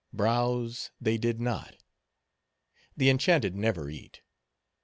[0.11, 1.77] Browse, they did not—the
[3.07, 4.21] enchanted never eat.